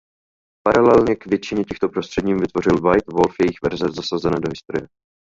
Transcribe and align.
Paralelně 0.67 1.15
k 1.15 1.25
většině 1.25 1.63
těchto 1.63 1.89
prostředím 1.89 2.37
vytvořil 2.37 2.81
White 2.81 3.07
Wolf 3.13 3.35
jejich 3.39 3.57
verze 3.63 3.85
zasazené 3.89 4.35
do 4.39 4.49
historie. 4.49 4.87